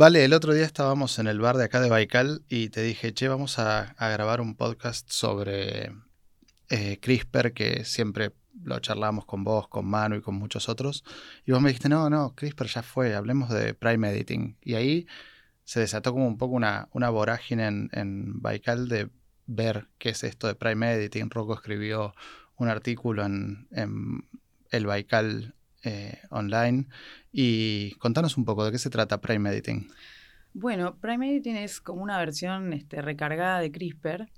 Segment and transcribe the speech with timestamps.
[0.00, 3.12] Vale, el otro día estábamos en el bar de acá de Baikal y te dije,
[3.12, 5.92] che, vamos a, grabar un podcast sobre
[6.70, 8.32] eh, CRISPR, que siempre
[8.62, 11.04] lo charlamos con vos, con Manu y con muchos otros.
[11.44, 14.56] Y vos me dijiste, no, no, CRISPR ya fue, hablemos de Prime Editing.
[14.62, 15.06] Y ahí
[15.64, 19.10] se desató como un poco una, una vorágine en, en Baikal de
[19.44, 21.28] ver qué es esto de Prime Editing.
[21.28, 22.14] Rocco escribió
[22.56, 23.68] un artículo en,
[24.70, 26.86] el Baikal eh, online.
[27.32, 29.88] Y contanos un poco de qué se trata Prime Editing.
[30.52, 34.28] Bueno, Prime Editing es como una versión este, recargada de CRISPR,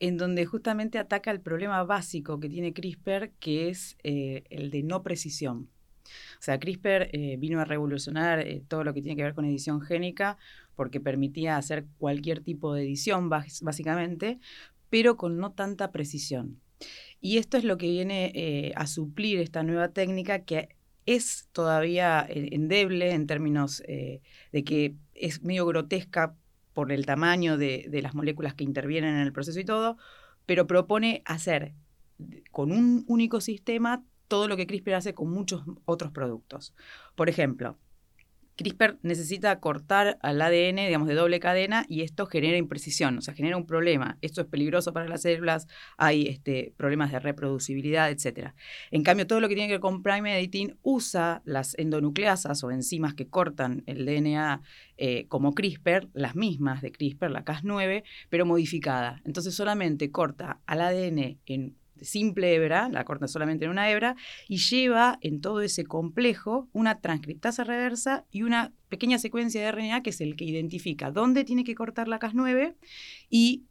[0.00, 4.82] en donde justamente ataca el problema básico que tiene CRISPR, que es eh, el de
[4.82, 5.68] no precisión.
[6.04, 9.80] O sea, CRISPR eh, vino a revolucionar todo lo que tiene que ver con edición
[9.80, 10.36] génica
[10.74, 14.40] porque permitía hacer cualquier tipo de edición, básicamente,
[14.90, 16.60] pero con no tanta precisión.
[17.20, 20.70] Y esto es lo que viene a suplir esta nueva técnica que
[21.06, 24.20] es todavía endeble en términos eh,
[24.52, 26.36] de que es medio grotesca
[26.72, 29.98] por el tamaño de, de, las moléculas que intervienen en el proceso y todo,
[30.46, 31.74] pero propone hacer
[32.50, 36.74] con un único sistema todo lo que CRISPR hace con muchos otros productos.
[37.14, 37.76] Por ejemplo,
[38.62, 43.34] CRISPR necesita cortar al ADN, digamos, de doble cadena y esto genera imprecisión, o sea,
[43.34, 44.18] genera un problema.
[44.22, 48.52] Esto es peligroso para las células, hay este, problemas de reproducibilidad, etc.
[48.90, 52.70] En cambio, todo lo que tiene que ver con prime editing usa las endonucleasas o
[52.70, 54.62] enzimas que cortan el DNA
[54.96, 59.20] eh, como CRISPR, las mismas de CRISPR, la Cas9, pero modificada.
[59.24, 64.16] Entonces solamente corta al ADN en simple hebra, la corta solamente en una hebra,
[64.48, 70.02] y lleva en todo ese complejo una transcriptasa reversa y una pequeña secuencia de RNA
[70.02, 72.74] que es el que identifica dónde tiene que cortar la Cas9
[73.30, 73.64] y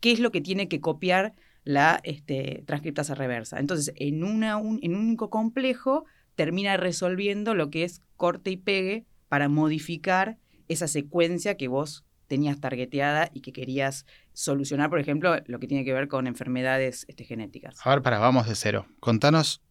[0.00, 1.34] qué es lo que tiene que copiar
[1.64, 3.58] la este, transcriptasa reversa.
[3.58, 8.56] Entonces, en, una, un, en un único complejo termina resolviendo lo que es corte y
[8.56, 14.06] pegue para modificar esa secuencia que vos tenías targeteada y que querías
[14.38, 17.84] solucionar, por ejemplo, lo que tiene que ver con enfermedades este, genéticas.
[17.84, 18.86] A ver, para, vamos de cero.
[19.00, 19.62] Contanos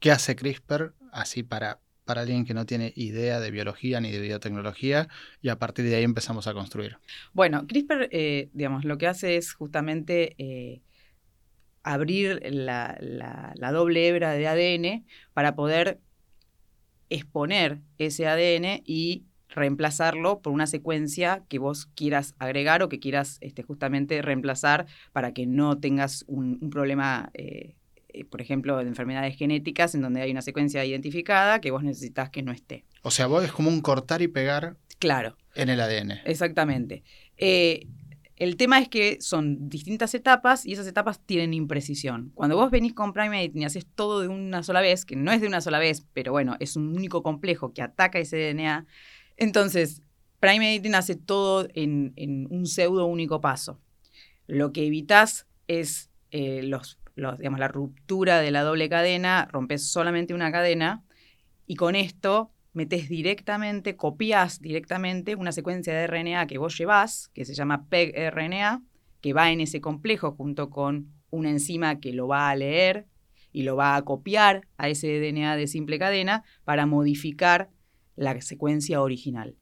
[0.00, 4.18] qué hace CRISPR, así para, para alguien que no tiene idea de biología ni de
[4.18, 5.08] biotecnología,
[5.42, 6.96] y a partir de ahí empezamos a construir.
[7.34, 10.34] Bueno, CRISPR, eh, digamos, lo que hace es justamente...
[10.38, 10.80] Eh,
[11.84, 15.98] abrir la, la, doble hebra de ADN para poder
[17.10, 23.38] exponer ese ADN y reemplazarlo por una secuencia que vos quieras agregar o que quieras
[23.40, 27.74] este, justamente reemplazar para que no tengas un, problema, eh,
[28.08, 32.30] eh, por ejemplo, de enfermedades genéticas en donde hay una secuencia identificada que vos necesitas
[32.30, 32.84] que no esté.
[33.02, 36.12] O sea, vos es como un cortar y pegar claro, en el ADN.
[36.24, 37.02] Exactamente.
[37.36, 37.86] Eh,
[38.36, 42.32] el tema es que son distintas etapas y esas etapas tienen imprecisión.
[42.34, 45.40] Cuando vos venís con Primate y haces todo de una sola vez, que no es
[45.40, 48.86] de una sola vez, pero bueno, es un único complejo que ataca ese DNA,
[49.42, 50.02] entonces,
[50.38, 53.80] Prime Editing hace todo en, un pseudo único paso.
[54.46, 56.62] Lo que evitas es eh,
[57.16, 61.04] la ruptura de la doble cadena, rompes solamente una cadena
[61.66, 67.44] y con esto metes directamente, copias directamente una secuencia de RNA que vos llevas, que
[67.44, 68.82] se llama PEG-RNA,
[69.20, 73.06] que va en ese complejo junto con una enzima que lo va a leer
[73.52, 77.70] y lo va a copiar a ese DNA de simple cadena para modificar
[78.16, 79.56] la secuencia original.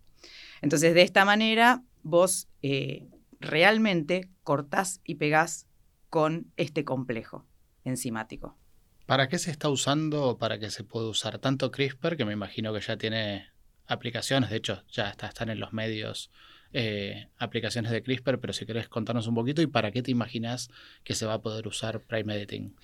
[0.62, 3.08] Entonces, de esta manera, vos eh,
[3.40, 5.66] realmente cortás y pegás
[6.08, 7.46] con este complejo
[7.84, 8.56] enzimático.
[9.06, 12.32] ¿Para qué se está usando o para qué se puede usar tanto CRISPR, que me
[12.32, 13.46] imagino que ya tiene
[13.86, 16.30] aplicaciones, de hecho ya están en los medios
[16.72, 20.70] eh, aplicaciones de CRISPR, pero si querés contarnos un poquito y para qué te imaginas
[21.02, 22.76] que se va a poder usar Prime Editing.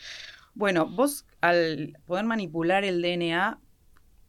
[0.54, 3.60] Bueno, vos al poder manipular el DNA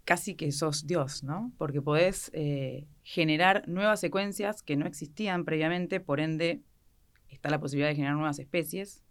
[0.07, 1.51] casi que sos Dios, ¿no?
[1.57, 6.61] Porque podés eh, generar nuevas secuencias que no existían previamente, por ende
[7.27, 9.03] está la posibilidad de generar nuevas especies.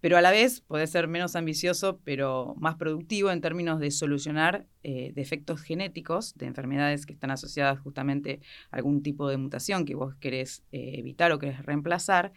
[0.00, 4.66] Pero a la vez podés ser menos ambicioso, pero más productivo en términos de solucionar
[4.82, 8.40] eh, defectos genéticos de enfermedades que están asociadas justamente
[8.70, 12.32] a algún tipo de mutación que vos querés eh, evitar o querés reemplazar.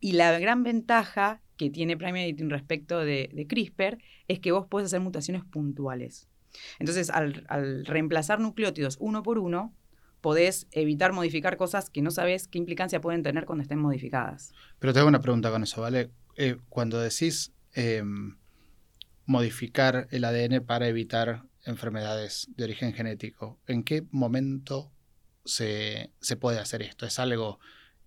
[0.00, 4.66] Y la gran ventaja que tiene Prime Editing respecto de, de CRISPR es que vos
[4.66, 6.30] podés hacer mutaciones puntuales.
[6.78, 9.74] Entonces, al, reemplazar nucleótidos uno por uno,
[10.20, 14.52] podés evitar modificar cosas que no sabes qué implicancia pueden tener cuando estén modificadas.
[14.78, 16.10] Pero te hago una pregunta con eso, ¿vale?
[16.36, 18.36] Eh, cuando decís em,
[19.26, 24.92] modificar el ADN para evitar enfermedades de origen genético, ¿en qué momento
[25.44, 27.06] se, se puede hacer esto?
[27.06, 27.58] ¿Es algo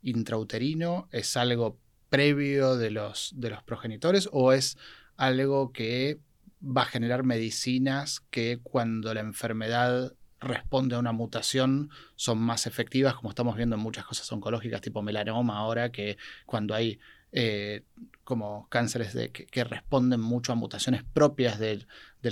[0.01, 1.07] intrauterino?
[1.11, 1.79] ¿Es algo
[2.09, 4.29] previo de los, de los progenitores?
[4.31, 4.77] ¿O es
[5.17, 6.19] algo que
[6.62, 13.15] va a generar medicinas que cuando la enfermedad responde a una mutación son más efectivas,
[13.15, 17.00] como estamos viendo en muchas cosas oncológicas, tipo melanoma ahora, que cuando hay
[17.31, 17.83] eh,
[18.24, 21.88] como cánceres que, responden mucho a mutaciones propias del,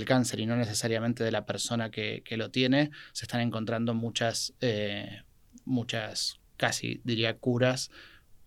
[0.06, 5.22] cáncer y no necesariamente de la persona que, lo tiene, se están encontrando muchas, eh,
[5.64, 7.90] muchas, casi diría, curas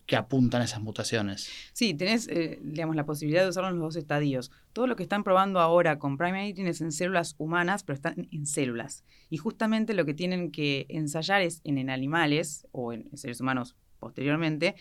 [0.10, 1.52] que apuntan esas mutaciones.
[1.72, 4.50] Sí, tenés, eh, digamos, la posibilidad de usarlo en los dos estadios.
[4.74, 8.48] Todo lo que están probando ahora con Prime es en células humanas, pero están en
[8.48, 9.04] células.
[9.30, 14.74] Y justamente lo que tienen que ensayar es en, animales o en seres humanos posteriormente,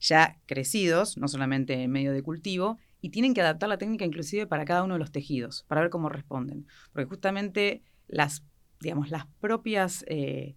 [0.00, 4.48] ya crecidos, no solamente en medio de cultivo, y tienen que adaptar la técnica inclusive
[4.48, 6.66] para cada uno de los tejidos, para ver cómo responden.
[6.92, 8.42] Porque justamente las,
[8.80, 10.04] digamos, las propias...
[10.08, 10.56] Eh,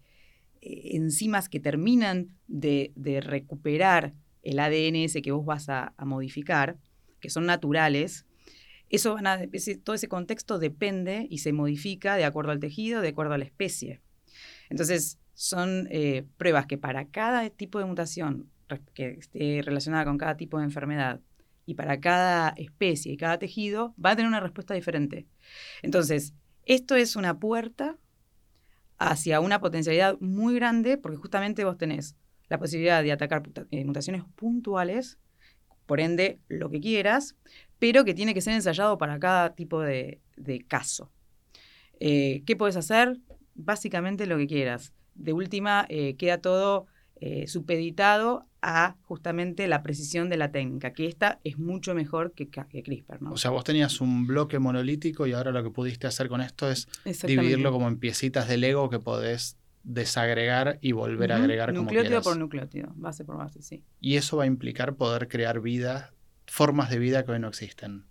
[0.61, 2.91] eh, enzimas que terminan de,
[3.23, 4.13] recuperar
[4.43, 6.77] el ADN ese que vos vas a, modificar,
[7.19, 8.25] que son naturales,
[8.89, 9.39] eso van a,
[9.83, 13.45] todo ese contexto depende y se modifica de acuerdo al tejido, de acuerdo a la
[13.45, 14.01] especie.
[14.69, 18.49] Entonces, son eh, pruebas que para cada tipo de mutación
[18.93, 21.21] que esté relacionada con cada tipo de enfermedad
[21.65, 25.27] y para cada especie y cada tejido, va a tener una respuesta diferente.
[25.81, 26.33] Entonces,
[26.65, 27.97] esto es una puerta
[28.99, 32.15] hacia una potencialidad muy grande, porque justamente vos tenés
[32.49, 35.17] la posibilidad de atacar eh, mutaciones puntuales,
[35.85, 37.35] por ende lo que quieras,
[37.79, 40.21] pero que tiene que ser ensayado para cada tipo de,
[40.67, 41.11] caso.
[41.99, 43.17] Eh, ¿Qué puedes hacer?
[43.55, 44.93] Básicamente lo que quieras.
[45.15, 46.87] De última, eh, queda todo
[47.47, 53.21] supeditado a justamente la precisión de la técnica, que esta es mucho mejor que, CRISPR.
[53.21, 53.31] ¿no?
[53.31, 56.69] O sea, vos tenías un bloque monolítico y ahora lo que pudiste hacer con esto
[56.69, 56.87] es
[57.25, 62.21] dividirlo como en piecitas de Lego que podés desagregar y volver a agregar como Nucleótido
[62.21, 63.83] por nucleótido, base por base, sí.
[64.01, 66.13] Y eso va a implicar poder crear vida,
[66.47, 68.05] formas de vida que hoy no existen.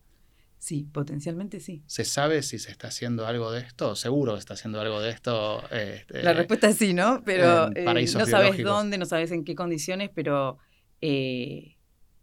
[0.59, 1.83] Sí, potencialmente sí.
[1.87, 3.95] ¿Se sabe si se está haciendo algo de esto?
[3.95, 5.63] Seguro se está haciendo algo de esto.
[5.71, 7.23] Este, la respuesta es sí, ¿no?
[7.25, 10.59] Pero eh, no sabes dónde, no sabes en qué condiciones, pero
[11.01, 11.77] eh,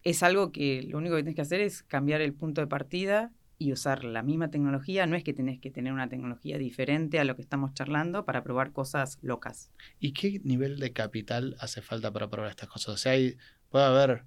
[0.04, 3.32] es algo que lo único que tienes que hacer es cambiar el punto de partida
[3.58, 5.08] y usar la misma tecnología.
[5.08, 8.44] No es que tenés que tener una tecnología diferente a lo que estamos charlando para
[8.44, 9.72] probar cosas locas.
[10.00, 12.96] ¿Y qué nivel de capital hace falta para probar estas cosas?
[12.96, 13.38] O sea, hay,
[13.70, 14.26] puede haber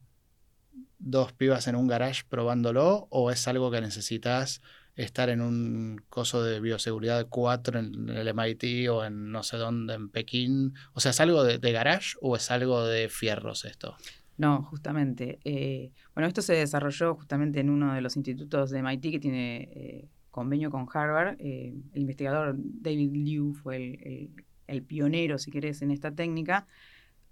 [0.98, 4.60] dos pibas en un garage probándolo o es algo que necesitas
[4.96, 9.94] estar en un coso de bioseguridad 4 en el MIT o en no sé dónde,
[9.94, 10.74] en Pekín?
[10.92, 13.96] O sea, ¿es algo de, garage o es algo de fierros esto?
[14.36, 15.38] No, justamente.
[15.44, 19.68] Eh, bueno, esto se desarrolló justamente en uno de los institutos de MIT que tiene
[19.72, 21.36] eh, convenio con Harvard.
[21.38, 26.66] Eh, el investigador David Liu fue el, el pionero, si querés, en esta técnica,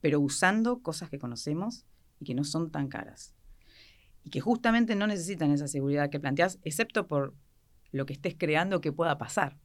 [0.00, 1.84] pero usando cosas que conocemos
[2.20, 3.35] y que no son tan caras
[4.26, 7.36] y que justamente no necesitan esa seguridad que planteas, excepto por
[7.92, 9.56] lo que estés creando que pueda pasar.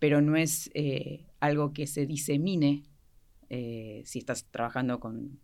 [0.00, 2.82] Pero no es eh, algo que se disemine
[3.50, 5.38] eh, si estás trabajando con,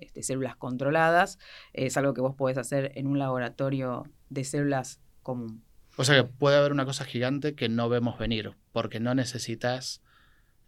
[0.00, 1.38] este, células controladas,
[1.74, 5.62] es algo que vos podés hacer en un laboratorio de células común.
[5.98, 10.00] O sea que puede haber una cosa gigante que no vemos venir, porque no necesitas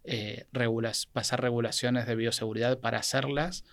[0.03, 0.45] eh,
[1.13, 3.65] pasar regulaciones de bioseguridad para hacerlas,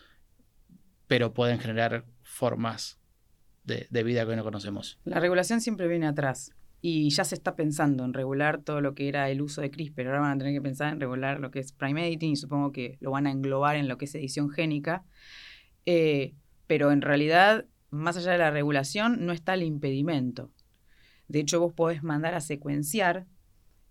[1.09, 3.04] pero pueden generar formas
[3.65, 4.99] de, vida que hoy no conocemos.
[5.05, 9.09] La regulación siempre viene atrás y ya se está pensando en regular todo lo que
[9.09, 10.07] era el uso de CRISPR.
[10.07, 12.73] Ahora van a tener que pensar en regular lo que es prime editing y supongo
[12.73, 15.05] que lo van a englobar en lo que es edición génica.
[15.87, 16.35] Eh,
[16.67, 20.51] pero en realidad, más allá de la regulación, no está el impedimento.
[21.29, 23.27] De hecho, vos podés mandar a secuenciar,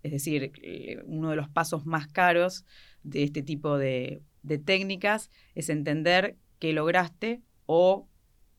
[0.04, 2.64] es decir, eh, uno de los pasos más caros
[3.02, 4.22] de este tipo de,
[4.64, 8.08] técnicas es entender qué lograste o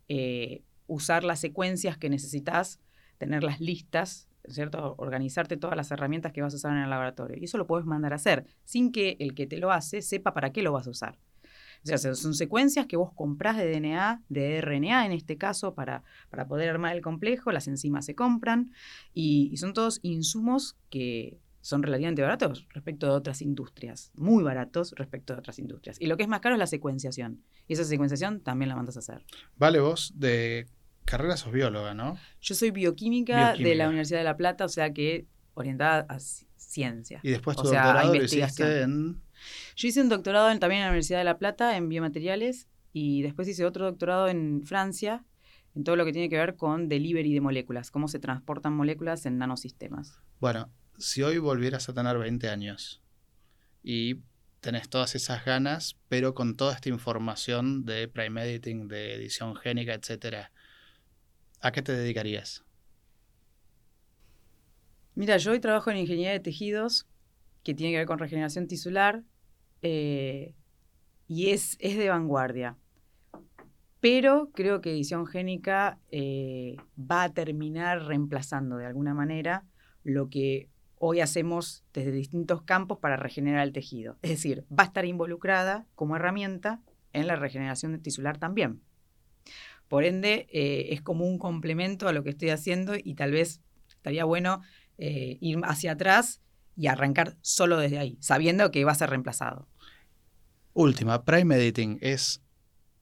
[0.09, 2.79] eh, usar las secuencias que necesitas,
[3.17, 4.95] tenerlas listas, ¿cierto?
[4.97, 7.37] Organizarte todas las herramientas que vas a usar en el laboratorio.
[7.39, 10.33] Y eso lo puedes mandar a hacer sin que el que te lo hace sepa
[10.33, 11.17] para qué lo vas a usar.
[11.93, 16.03] O sea, son secuencias que vos comprás de DNA, de RNA en este caso, para,
[16.31, 18.71] para poder armar el complejo, las enzimas se compran
[19.13, 25.33] y, son todos insumos que son relativamente baratos respecto de otras industrias, muy baratos respecto
[25.33, 26.01] de otras industrias.
[26.01, 27.43] Y lo que es más caro es la secuenciación.
[27.67, 29.23] Y esa secuenciación también la mandas a hacer.
[29.57, 30.67] Vale, vos de
[31.05, 32.17] carrera sos bióloga, ¿no?
[32.41, 37.19] Yo soy bioquímica, de la Universidad de La Plata, o sea que orientada a ciencia.
[37.23, 39.21] Y después tu doctorado lo hiciste en...
[39.75, 43.47] Yo hice un doctorado también en la Universidad de La Plata en biomateriales y después
[43.47, 45.23] hice otro doctorado en Francia
[45.75, 49.25] en todo lo que tiene que ver con delivery de moléculas, cómo se transportan moléculas
[49.25, 50.19] en nanosistemas.
[50.39, 53.01] Bueno, si hoy volvieras a tener 20 años
[53.83, 54.21] y
[54.61, 59.93] tenés todas esas ganas, pero con toda esta información de prime editing, de edición génica,
[59.93, 60.51] etcétera,
[61.65, 62.63] ¿a qué te dedicarías?
[65.15, 67.07] Mira, yo hoy trabajo en ingeniería de tejidos
[67.63, 69.23] que tiene que ver con regeneración tisular
[69.81, 70.53] eh,
[71.27, 72.77] y es, es de vanguardia.
[73.99, 79.65] Pero creo que edición génica eh, va a terminar reemplazando de alguna manera
[80.03, 80.69] lo que
[80.99, 84.19] hoy hacemos desde distintos campos para regenerar el tejido.
[84.21, 88.81] Es decir, va a estar involucrada como herramienta en la regeneración tisular también.
[89.87, 93.61] Por ende, eh, es como un complemento a lo que estoy haciendo y tal vez
[93.89, 94.61] estaría bueno
[94.97, 96.41] eh, ir hacia atrás
[96.77, 99.67] y arrancar solo desde ahí, sabiendo que va a ser reemplazado.
[100.73, 102.41] Última, Prime Editing es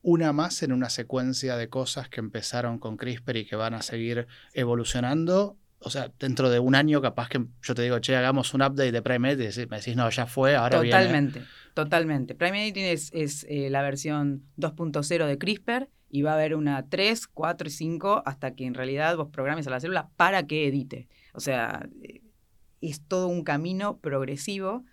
[0.02, 3.82] una más en una secuencia de cosas que empezaron con CRISPR y que van a
[3.82, 5.56] seguir evolucionando.
[5.78, 8.92] O sea, dentro de un año capaz que yo te digo, che, hagamos un update
[8.92, 11.42] de Prime Editing y me decís, no, ya fue, ahora Totalmente,
[11.74, 12.34] totalmente.
[12.34, 17.26] Prime Editing es, eh, la versión 2.0 de CRISPR y va a haber una 3,
[17.26, 21.08] 4 y 5 hasta que en realidad vos programes a la célula para que edite.
[21.32, 22.22] O sea, eh,
[22.80, 24.84] es todo un camino progresivo.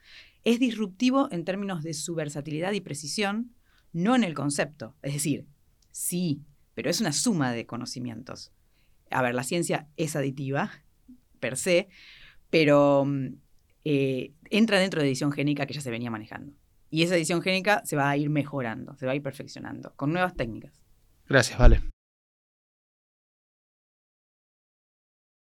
[0.43, 3.53] Es disruptivo en términos de su versatilidad y precisión,
[3.93, 4.95] no en el concepto.
[5.03, 5.45] Es decir,
[5.91, 6.41] sí,
[6.73, 8.51] pero es una suma de conocimientos.
[9.11, 10.71] A ver, la ciencia es aditiva,
[11.39, 11.87] per se,
[12.49, 13.27] pero mm,
[13.85, 16.57] eh, entra dentro de edición génica que ya se venía manejando.
[16.89, 20.11] Y esa edición génica se va a ir mejorando, se va a ir perfeccionando con
[20.13, 20.80] nuevas técnicas.
[21.31, 21.90] Gracias, Vale.